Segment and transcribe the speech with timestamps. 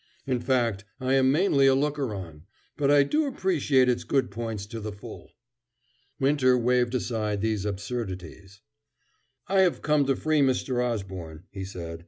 [0.25, 4.65] "In fact, I am mainly a looker on, but I do appreciate its good points
[4.65, 5.29] to the full."
[6.19, 8.61] Winter waved aside these absurdities.
[9.47, 10.83] "I have come to free Mr.
[10.83, 11.99] Osborne," he said.